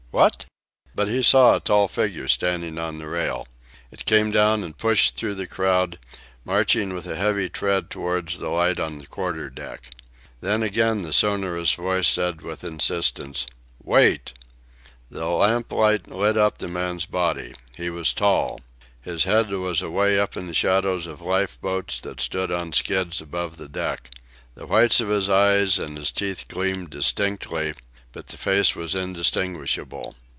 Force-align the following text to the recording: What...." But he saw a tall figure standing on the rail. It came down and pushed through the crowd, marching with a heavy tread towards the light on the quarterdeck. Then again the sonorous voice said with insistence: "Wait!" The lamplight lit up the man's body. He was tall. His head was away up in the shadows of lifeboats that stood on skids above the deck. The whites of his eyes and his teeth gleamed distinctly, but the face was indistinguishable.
What...." 0.13 0.45
But 0.93 1.07
he 1.07 1.23
saw 1.23 1.55
a 1.55 1.61
tall 1.61 1.87
figure 1.87 2.27
standing 2.27 2.77
on 2.77 2.99
the 2.99 3.07
rail. 3.07 3.47
It 3.91 4.03
came 4.03 4.29
down 4.29 4.61
and 4.61 4.77
pushed 4.77 5.15
through 5.15 5.35
the 5.35 5.47
crowd, 5.47 5.97
marching 6.43 6.93
with 6.93 7.07
a 7.07 7.15
heavy 7.15 7.47
tread 7.47 7.89
towards 7.89 8.37
the 8.37 8.49
light 8.49 8.77
on 8.77 8.97
the 8.97 9.07
quarterdeck. 9.07 9.89
Then 10.41 10.63
again 10.63 11.03
the 11.03 11.13
sonorous 11.13 11.73
voice 11.75 12.09
said 12.09 12.41
with 12.41 12.65
insistence: 12.65 13.47
"Wait!" 13.81 14.33
The 15.09 15.27
lamplight 15.27 16.09
lit 16.09 16.35
up 16.35 16.57
the 16.57 16.67
man's 16.67 17.05
body. 17.05 17.53
He 17.77 17.89
was 17.89 18.11
tall. 18.11 18.59
His 19.01 19.23
head 19.23 19.49
was 19.51 19.81
away 19.81 20.19
up 20.19 20.35
in 20.35 20.45
the 20.45 20.53
shadows 20.53 21.07
of 21.07 21.21
lifeboats 21.21 22.01
that 22.01 22.19
stood 22.19 22.51
on 22.51 22.73
skids 22.73 23.21
above 23.21 23.55
the 23.55 23.69
deck. 23.69 24.11
The 24.55 24.67
whites 24.67 24.99
of 24.99 25.07
his 25.07 25.29
eyes 25.29 25.79
and 25.79 25.95
his 25.97 26.11
teeth 26.11 26.49
gleamed 26.49 26.89
distinctly, 26.89 27.73
but 28.13 28.27
the 28.27 28.35
face 28.37 28.75
was 28.75 28.93
indistinguishable. 28.93 30.13